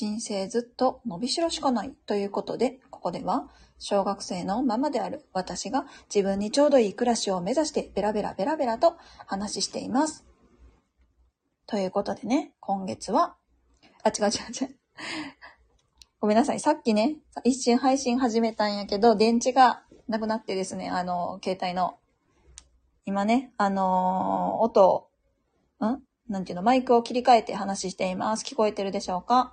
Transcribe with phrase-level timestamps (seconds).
[0.00, 5.84] 人生ずっと伸びしろしかないということで、ここでは小学生のママである私が
[6.14, 8.94] 自分にちょうどいい暮らしを目指してベラベラベラベラと
[9.26, 10.24] 話しています。
[11.66, 13.36] ということでね、今月は、
[14.02, 14.30] あ、違う違う
[14.64, 14.76] 違う。
[16.18, 16.60] ごめんなさい。
[16.60, 21.98] さっきね、一瞬配信始めたんやけど、電池がなくなってですね、あの、携帯の。
[23.04, 26.00] 今ね、あのー音を、ん？
[26.26, 28.44] なんていうの、マイクを切り替えて話しています。
[28.46, 29.52] 聞こえてるでしょうか？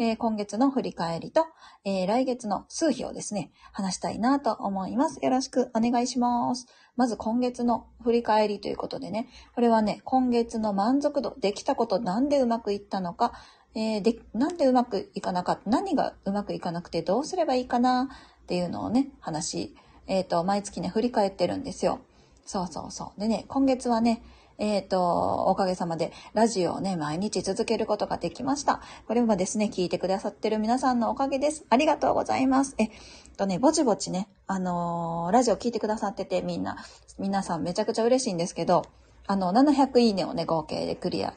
[0.00, 1.46] えー今月の振り返りと、
[1.84, 5.18] えー来月の数日をですね、話したいなと思います。
[5.24, 6.68] よろしくお願いします。
[6.94, 13.32] まず今月の振り返りということでね、これはね、今月の満足度、できたことなんでうまくいったのか、
[13.74, 19.74] えーで、なんでうまくいかなかった、何がうまくいかなくてどうすればいいかなっていうのをね、話、
[20.06, 21.98] えっ、と、毎月ね、振り返ってるんですよ。
[22.46, 23.20] そうそうそう。
[23.20, 24.22] でね、今月はね、
[24.58, 28.82] えっ、と、おかげさまで、ラジオをね、毎日続けることができました。
[29.06, 31.64] これもですね、聞いてくださってる皆さんのおかげです。
[31.70, 32.74] ありがとうございます。
[32.78, 32.90] えっ
[33.36, 36.76] とね、ぼちぼちね、あのーラジオ聞いてくださってて、みんな、
[37.18, 38.84] 皆さんめちゃくちゃ嬉しいんですけど、
[39.28, 41.34] あの、700いいねをね、合計でクリア、ん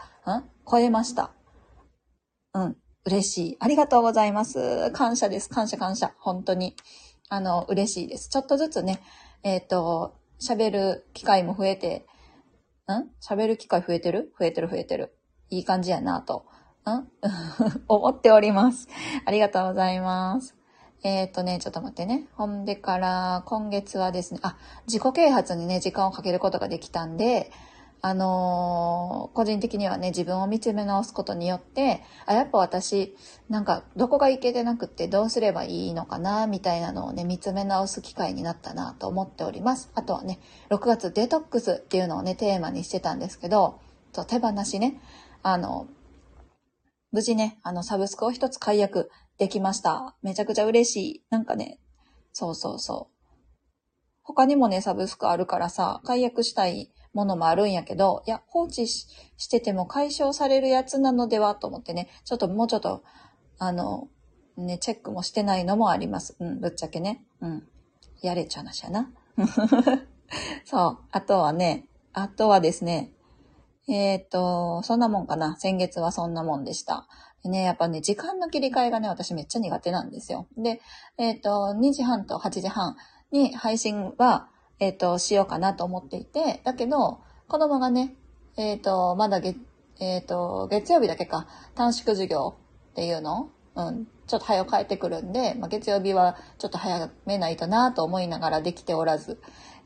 [0.70, 1.32] 超えました。
[2.54, 2.78] うん。
[3.06, 3.58] 嬉しい。
[3.60, 4.92] ありがとうございます。
[4.92, 5.50] 感謝です。
[5.50, 6.14] 感謝感謝。
[6.18, 6.76] 本当に。
[7.30, 8.30] あの、嬉しいです。
[8.30, 9.00] ちょっとずつね、
[9.44, 12.06] えっ、と、喋る機会も増えて、
[12.88, 13.10] ん？
[13.22, 14.34] 喋る機会増えてる？
[14.40, 15.16] 増えてる増えてる。
[15.50, 16.46] いい感じやなと。
[16.90, 17.08] ん？
[17.88, 18.88] 思っております。
[19.26, 20.56] ありがとうございます。
[21.04, 22.28] えっ、とね、ちょっと待ってね。
[22.36, 27.52] ほんでから、今月はですね、あ、自己啓発にね、時間をかけることができたんで、
[28.02, 33.16] あのー個人的にはね、自分を見つめ直すことによって、あ、やっぱ私、
[33.50, 39.92] なんか、どこがいけてなくってどうすればいいのかな、みたいなのをね、見つめ直す機会になったなと思っております。
[39.96, 43.80] あとはね、6月デトックスっていうのをね、テーマにしてたんですけど、
[44.12, 45.00] そう手放しね、
[45.44, 45.88] あの、
[47.12, 50.16] 無事ね、あの、サブスクを一つ解約できました。
[50.22, 51.24] めちゃくちゃ嬉しい。
[51.30, 51.80] なんかね、
[52.34, 53.22] そうそうそう。
[54.24, 63.04] 他にもね、サブスクあるからさ、解約したいものもあるんやけど、いや、放置してても解消されるやつなのではと思ってね、ちょっともうちょっと、
[63.60, 64.08] あの、
[64.58, 66.36] ね、チェックもしてないのもあります。
[66.40, 67.24] うん、ぶっちゃけね。
[67.42, 67.68] うん。
[68.22, 69.12] やれちゃう話やな。
[70.66, 70.98] そう。
[71.12, 73.12] あとはね、あとはですね、
[73.88, 75.58] えっ、と、そんなもんかな。
[75.58, 77.08] 先月はそんなもんでした。
[77.44, 80.48] ね、やっぱね、時間の切り替えがね、私めっちゃ苦手なんですよ。
[80.58, 80.82] で、
[81.18, 82.96] えっ、と、2時半と8時半
[83.32, 84.50] に配信は、
[84.82, 88.16] えっ、と、しようかなと思っていて、だけど、子供がね、
[88.58, 89.58] えっ、と、まだ月、
[90.00, 92.56] えっ、と、月曜日だけか、短縮授業
[92.92, 93.52] っていうの？
[93.76, 99.40] うん、ちょっと早く帰ってくるんで、まあ、月曜日はちょっと早めないとなと思いながらできておらず、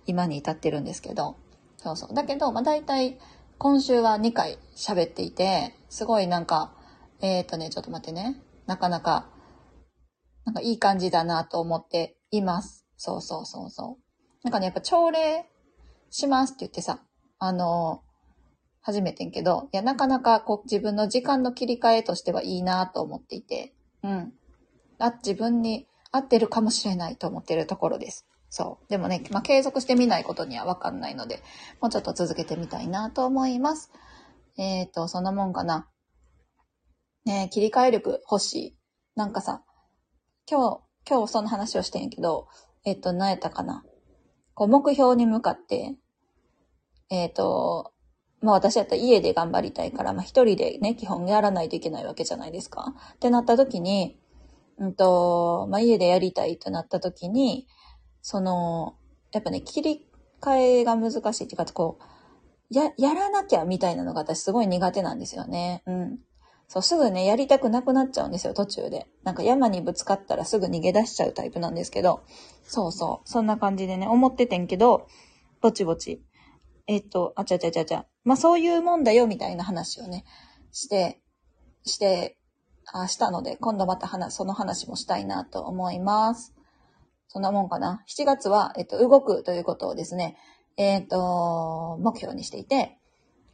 [0.08, 1.36] 今に至ってるんですけど、
[1.78, 2.14] そうそう。
[2.14, 3.20] だけど、まあ、大体、
[3.58, 6.74] 今週は2回喋っていて、すごいなんか、
[7.20, 8.42] えっ、とね、ちょっと待ってね。
[8.66, 9.28] なかなか、
[10.46, 12.86] なんかいい感じだなと思っています。
[12.98, 14.05] そうそうそうそう。
[14.46, 15.44] なんかね、やっぱ朝礼
[16.12, 17.00] しますって言ってさ、
[17.40, 18.04] あの
[18.84, 23.74] 初めてんけど、いや、なかなかこう自分の時間の切り替えとしてはいいなと思っていて、
[24.04, 24.34] うん。
[25.00, 28.28] あ、自分に合ってるかもしれないと思ってるところです。
[28.52, 28.88] そう。
[28.88, 31.42] でもね、まあ、継続してみないことにはわかんないので、
[31.82, 33.92] もうちょっと続けてみたいなと思います。
[34.60, 35.90] えっ、と、そんなもんかな。
[37.26, 38.78] ね切り替え力欲しい。
[39.16, 39.64] なんかさ、
[40.48, 42.48] 今日、今日その話をしてんけど、
[42.86, 43.84] えっ、と、何やったかな。
[44.56, 45.96] こう、目標に向かって、
[47.10, 47.94] えっ、と、
[48.42, 52.96] まあ私やったら家で頑張りたいから、まあ一人でね、基本やらないといけないわけじゃないですか。
[53.16, 54.18] ってなった時に、
[54.78, 57.68] うんと、まあ家でやりたいとなった時に、
[58.22, 58.98] その、
[59.32, 60.08] やっぱね、切り
[60.42, 62.04] 替えが難しいっていうか、こう、
[62.70, 65.84] や、やらなきゃみたいなのが私すごい苦手なんですよね。
[65.86, 66.20] うん。
[66.68, 69.08] そう、すぐね、やりたくなくなっちゃうんですよ、途中で。
[69.24, 72.24] なんか山にぶつかったらすぐ逃げ出しちゃうタイプなんですけど、
[72.64, 75.08] そうそう、そんな感じでね、思っててんけど、
[75.62, 76.24] ぼちぼち。
[76.88, 78.06] えっと、あちゃちゃちゃちゃ。
[78.24, 80.26] まあそういうもんだよ、みたいな話をね、
[80.72, 81.22] して、
[81.84, 82.38] して、
[82.92, 86.54] あしたので、今度また話、その話もしたいなと思います。
[87.28, 88.04] そんなもんかな。
[88.08, 90.38] 7月は、えっと、動くということをですね、
[90.78, 93.00] えっと、目標にしていて、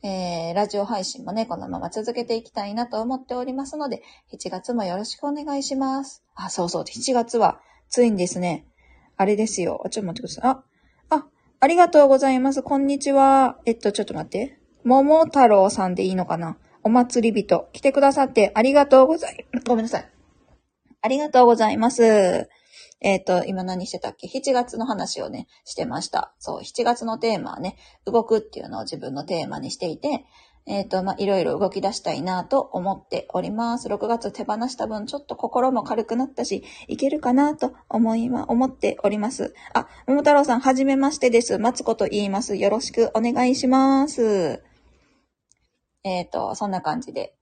[0.04, 4.02] えー、ラジオ配信もね、このまま続けていきたいなと思っておりますので、
[4.34, 6.24] 7月もよろしくお願いします。
[6.36, 7.60] あ、そうそう、7月は、
[7.90, 8.66] ついにですね、
[9.18, 9.84] あれですよ。
[9.92, 10.52] ちょっと待ってください。
[10.52, 10.64] あ、
[11.18, 11.28] あ、
[11.60, 12.64] ありがとうございます。
[12.64, 13.60] こんにちは。
[13.66, 14.58] えっと、ちょっと待って。
[14.84, 17.70] 桃太郎さんでいいのかなお祭り人。
[17.72, 20.10] 来てくださってありがとうござい、ごめんなさい。
[21.04, 22.50] ありがとうございます。
[23.02, 26.34] えっ、と、今何してたっけ ?7 月の話をね、してました。
[26.38, 27.76] そう、7月のテーマはね、
[28.06, 30.26] 動くっていうのを自分のテーマにしていて、
[30.68, 33.88] えっ、と、まあ、いろいろ動き出したいなと思っております。
[33.88, 39.56] 6月手放した分、ちょっと心も軽くなったし、いけるかなと思いま、思っております。
[39.74, 41.58] あ、桃太郎さん、はじめましてです。
[41.58, 42.56] マツコと言います。
[42.56, 44.64] よろしくお願いします。
[46.04, 47.34] えっ、と、そんな感じで。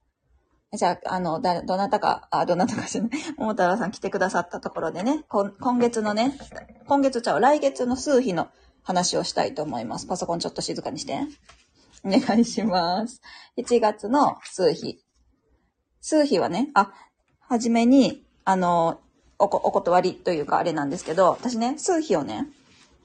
[0.72, 6.38] じゃあ、あの、だ、どなたか、あ、どなたかじゃない、 桃太郎さん来てくださったところでね、こ今月のね、
[6.86, 8.48] 今月ちゃう、来月の数日の
[8.84, 10.06] 話をしたいと思います。
[10.06, 11.26] パソコンちょっと静かにして。
[12.04, 13.20] お願いします。
[13.58, 15.04] 7月の数日。
[16.00, 16.92] 数日はね、あ、
[17.40, 19.00] はじめに、あの、
[19.38, 22.46] おこ、お断りというかあれなんですけど、私ね、数日をね、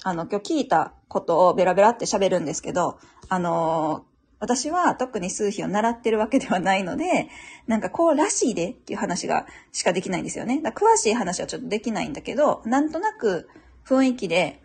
[0.03, 4.05] あの、今日聞いたことをベラベラって喋るんですけど、あの
[4.39, 7.29] 私は特に数日を習ってるわけではないので、
[7.67, 10.61] なんかこうらしいでっていう話がしかできないんですよね。
[10.61, 13.49] だ詳しい話はちょっとできないんだけど、なんとなく
[13.85, 14.61] 雰囲気で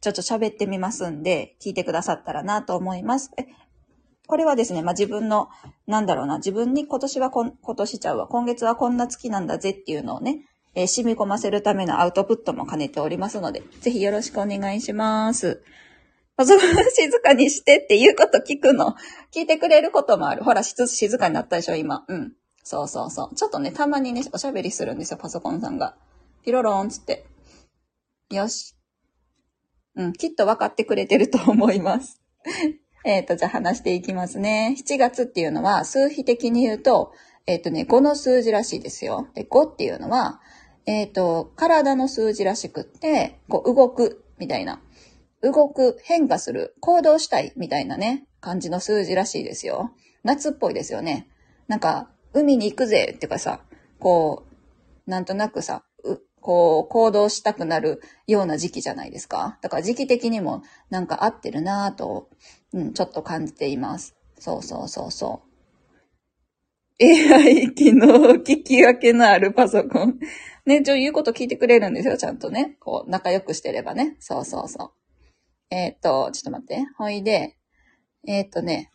[0.00, 3.30] ちょっと喋ってみますんで、聞いてくださったらなと思います。
[3.36, 3.46] え
[4.26, 5.48] これはですね、まあ、自分の、
[5.86, 15.62] なんだろうな、自分に今年はこ、今年ちゃうわ、今月はこんな月なんだぜっていうのをね、えー染み込ませるためのアウトプットも兼ねておりますので、ぜひよろしくお願いします。
[16.36, 18.94] パソコン静かにしてっていうこと聞くの。
[19.34, 20.44] 聞いてくれることもある。
[20.44, 22.04] ほら、しつ静かになったでしょ、今。
[22.08, 22.32] うん。
[22.64, 23.34] そうそうそう。
[23.34, 25.96] ちょっとね、たまにね、おしゃべりするんですよ、パソコンさんが。
[26.42, 27.26] ピロローンつって。
[28.30, 28.74] よし。
[29.94, 32.20] うん、きっと分かってくれてると思います。
[33.04, 34.74] えっと、じゃあ話していきますね。
[34.78, 37.12] 7月っていうのは、数比的に言うと、
[37.46, 39.28] えっ、とね、5の数字らしいですよ。
[39.34, 40.40] で、5っていうのは、
[40.86, 44.80] えっ、と、体の数字らしくって、こう、動く、みたいな。
[45.42, 49.92] 動く、変化する、行動したい、みたいなね、感じの数字らしいですよ。
[50.22, 51.28] 夏っぽいですよね。
[51.68, 53.60] なんか、海に行くぜ、ってかさ、
[53.98, 54.44] こ
[55.06, 59.58] う、なんとなくさ、うこう、行動したくなるような時期じゃないですか。
[59.62, 62.28] だから時期的にもなんか合ってるなぁと、
[62.72, 64.14] うん、ちょっと感じています。
[64.38, 65.52] そうそうそうそう。
[67.04, 68.06] AI 機能
[68.36, 70.18] 聞き分けのあるパソコン。
[70.66, 72.76] ね、ちょ、言うこと聞いてくれるんですよ、ちゃんとね。
[72.80, 74.16] こう、仲良くしてればね。
[74.20, 75.01] そうそうそう。
[75.72, 76.84] えーっと、ちょっと待って。
[76.98, 77.56] ほいで、
[78.28, 78.90] えーっとね、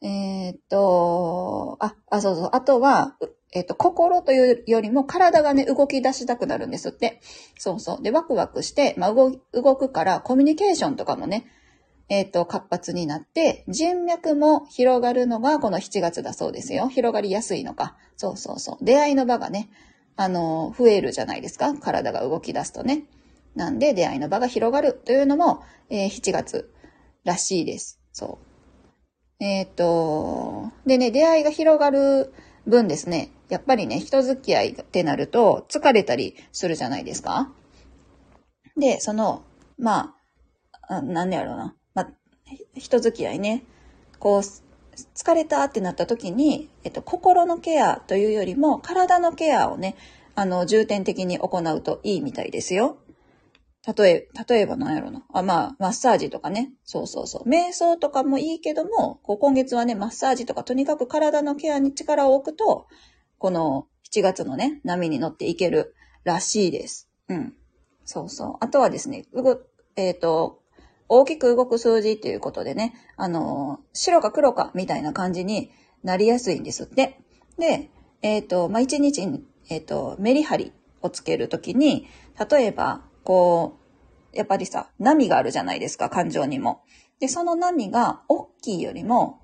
[0.00, 2.50] えーっと、あ、あ、そうそう。
[2.54, 3.18] あとは、
[3.52, 7.20] えっと、心というよりも体がね、動き出したくなるんですって。
[7.58, 8.02] そうそう。
[8.02, 11.46] で、ワクワクして、まあ、動、動くから、コミュニケーションとかもね、
[12.08, 16.88] えっ、と、活発になって、人脈も広がるのがこの7月だそうですよ。
[16.88, 17.98] 広がりやすいのか。
[18.16, 18.84] そうそうそう。
[18.84, 19.68] 出会いの場がね、
[20.16, 21.74] あの、増えるじゃないですか。
[21.74, 23.04] 体が動き出すとね。
[23.54, 26.72] なんで、出会いの場が広がるというのも、えー7月
[27.24, 28.00] らしいです。
[28.12, 28.38] そ
[29.40, 29.44] う。
[29.44, 32.32] えっ、と、でね、出会いが広がる
[32.66, 37.52] 分ですね、やっぱりね、人付き合いってなると疲れたりするじゃないですか。
[38.76, 39.44] で、その、
[39.78, 40.16] ま
[40.88, 41.74] あ、あなんでやろうな。
[41.94, 42.10] まあ、
[42.74, 43.64] 人付き合いね。
[44.18, 49.96] こう、疲れたってなった時に、えっと、心のケアというよりも、体のケアをね、
[50.34, 52.98] あの、重点的に行うといいみたいですよ。
[53.86, 55.24] 例え、例えば何やろな。
[55.32, 56.72] あ、まあ、マッサージとかね。
[56.84, 57.48] そうそうそう。
[57.48, 62.86] 瞑想とかもいいけども、こう今月はね、マッサージとかとにかく体のケアに力を置くと、
[63.38, 65.94] この7月のね、波に乗っていける
[66.24, 67.10] らしいです。
[67.28, 67.54] うん。
[68.06, 68.56] そうそう。
[68.60, 69.60] あとはですね、うご、
[69.96, 70.62] えっ、と、
[71.08, 75.70] 大きく動く数字っていうことでね、あの、白か黒かみたいな感じに
[76.02, 77.18] なりやすいんですって。
[77.58, 77.90] で、
[78.22, 80.72] えっ、と、まあ、一日に、えっ、と、メリハリ
[81.02, 82.06] をつけるときに、
[82.50, 83.78] 例えば、こ
[84.32, 86.82] う、やっぱりさ、波があるじゃないですか、感情にも。
[87.20, 89.40] で、その波が大きいよりも、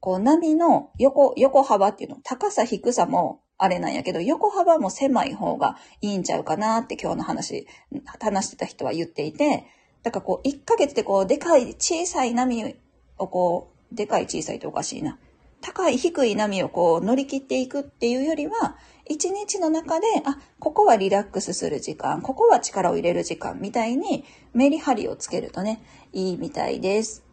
[0.00, 7.66] こう波の横、横幅っていうの、高さ低さもあれなんやけど、横幅も狭い方がいいんちゃうかなって今日の話、
[8.18, 9.66] 話してた人は言っていて、
[10.02, 12.74] だからこう、1ヶ月でこう、でかい、小さい波
[13.18, 15.18] をこう、でかい小さいっておかしいな。
[15.60, 18.76] 高い低い波をこう乗り切っていくっていうよりは、
[19.08, 24.24] 一日の中で、あ、ここはリラックスする時間、ここは力を入れる時間みたいに
[24.54, 27.24] メリハリをつけるとね、いいみたいです。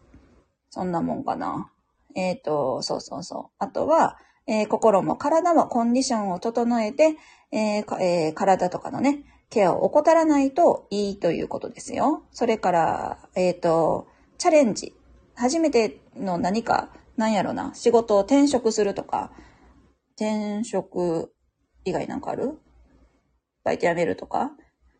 [0.70, 1.70] そんなもんかな。
[2.14, 3.54] えっ、と、そうそうそう。
[3.58, 7.16] あとは、えー心も体もコンディションを整えて、
[7.52, 12.24] えーえー体とかのね、ケアを怠らないといいということですよ。
[12.32, 14.94] それから、えっ、と、チャレンジ。
[15.34, 19.32] 初めての何か、なんやろな、仕事を転職するとか、
[20.16, 21.34] 転職
[21.84, 22.58] 以外なんかある？
[23.64, 24.52] バイト辞めるとか、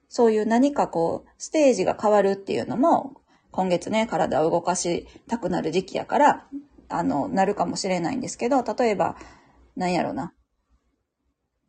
[0.08, 3.14] そういう何かこう、ステージが変わるっていうのも、
[3.50, 6.46] 今月ね、体を動かしたくなる時期やから、
[6.88, 9.16] あの、なるかもしれないんですけど、例えば、
[9.76, 10.34] なんやろな、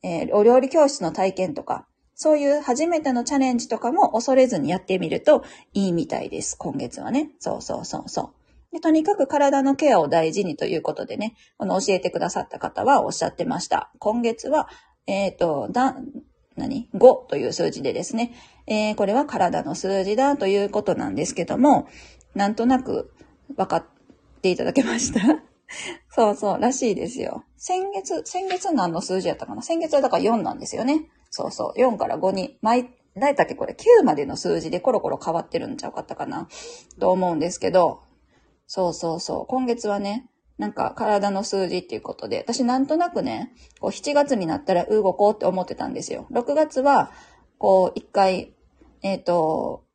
[0.01, 6.55] えーお料理教室の体験とか、そういう初めてのチャレンジとかも恐れずにやってみるといいみたいです。
[6.57, 7.31] 今月はね。
[7.39, 8.38] そうそうそうそう
[8.71, 13.91] でとにかく体のケアを大事にということでね、この教えてくださった方はおっしゃってました。
[13.99, 14.69] 今月は、
[15.07, 15.95] えっ、ー、と、だ、
[16.55, 18.33] 何 ?5 という数字でですね、
[18.67, 21.87] えー、これは体の数字だということなんですけども、
[22.35, 23.11] なんとなく
[23.55, 23.85] 分かっ
[24.41, 25.19] ていただけました？
[26.11, 27.43] そうそう、らしいですよ。
[27.57, 29.63] 先月、先月何の数字やったかな？
[29.63, 31.09] 先月はだから4なんですよね。
[31.31, 36.47] そうそう、4から5に、毎、何やったっけこれ？9までの数字でコロコロ変わってるんちゃうかったかな？
[36.99, 38.01] と思うんですけど、
[38.71, 46.27] そうそうそう、今月はね、なんか体の数字っていうことで、私なんとなくね、こう7月になったら動こうって思ってたんですよ。
[46.31, 47.11] 6月は、
[47.57, 48.53] こう一回、
[49.01, 49.85] えっ、ー、と、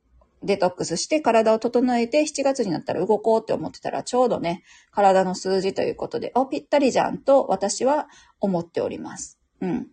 [0.42, 8.08] デトックスして体を整えて7月になったら動こうって思ってたらちょうどね、体の数字ということで、お、ぴったりじゃんと私は
[8.40, 9.38] 思っております。
[9.60, 9.86] うん。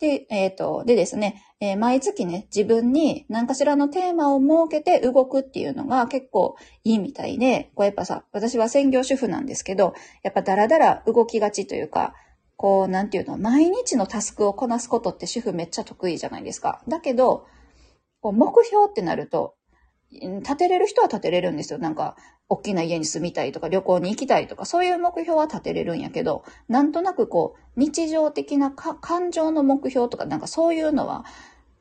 [0.00, 9.92] で、えっ、ー、と、でですね、えー、毎月ね、自分に何かしらのテーマを設けて動くっていうのが結構いいみたいで、こうやっぱさ、私は専業主婦なんですけど、
[10.22, 12.14] やっぱダラダラ動きがちというか、
[12.56, 16.82] こう、なんていうの、毎日のタスクをこなすことって主婦めっちゃ得意じゃないですか。
[16.88, 17.46] だけど、
[18.22, 19.54] こう目標ってなると、
[20.10, 21.78] 立てれる人は立てれるんですよ。
[21.78, 22.16] なんか、
[22.50, 31.24] 大きな家に住みたいとか、旅行に行きたいとか、そういう目標は立てれるんやけど、なんとなくこう、日常的な感情の目標とか、なんかそういうのは、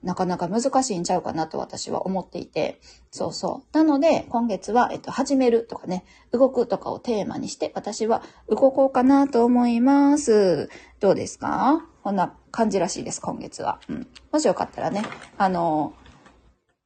[0.04, 2.80] なかなか難しいんちゃうかなと私は思っていて、
[3.12, 3.78] そうそう。
[3.78, 10.70] なので、今月は、えっと、始めるとかね、動くとかをテーマにして、私は動こうかなと思います。
[11.02, 11.86] どうですか？
[12.02, 13.82] こんな感じらしいです、今月は。
[13.90, 14.08] うん。
[14.32, 15.04] もしよかったらね、
[15.38, 15.94] あの、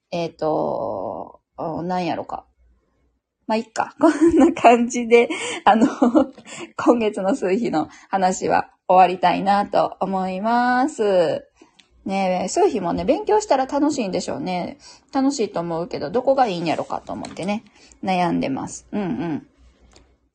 [0.10, 1.42] えっ、ー、と、
[1.84, 2.46] なんやろか。
[3.48, 3.96] まあ、いっか。
[4.00, 5.30] こんな感じで、
[5.66, 5.88] あの、
[6.78, 11.46] 今月の数日の話は終わりたいなと思います。
[12.06, 14.78] ねえ、数日もね、勉強したら楽しいんでしょうね。
[15.14, 17.64] 楽しいと思うけど、どこがいいんやろかと思ってね、
[18.04, 18.88] 悩んでます。
[18.92, 19.48] うんうん。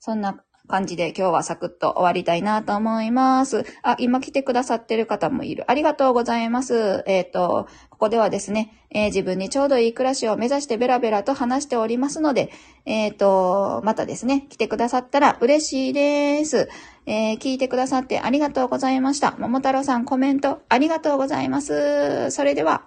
[0.01, 3.65] そんな感じで今日はサクッと終わりたいなと思います。
[3.83, 5.65] あ、今来てくださってる方もいる。
[5.67, 7.03] ありがとうございます。
[7.07, 12.51] えっ、ー、と、ここではですね、えー、自分にちょうどいい暮らしを目指してベラベラと話しておりますので、
[12.85, 16.69] えっ、ー、と、またですね、来てくださったら嬉しいです。
[17.07, 19.35] え聞いてくださってありがとうございました。
[19.39, 22.31] 桃太郎さんコメントありがとうございます。
[22.31, 22.83] それでは、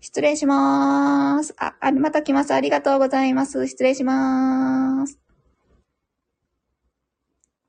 [0.00, 1.54] 失礼しまーす。
[1.58, 2.52] あ、あまた来ます。
[2.52, 3.66] ありがとうございます。
[3.66, 5.23] 失礼しまーす。